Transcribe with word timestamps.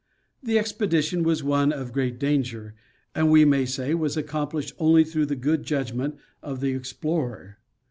The 0.41 0.57
expedition 0.57 1.21
was 1.21 1.43
one 1.43 1.71
of 1.71 1.93
great 1.93 2.17
danger, 2.17 2.73
and 3.13 3.29
we 3.29 3.45
may 3.45 3.67
say 3.67 3.93
was 3.93 4.17
accomplished 4.17 4.73
only 4.79 5.03
through 5.03 5.27
the 5.27 5.35
good 5.35 5.61
judg 5.61 5.93
ment 5.93 6.17
of 6.41 6.59
the 6.59 6.71
explorer. 6.71 7.59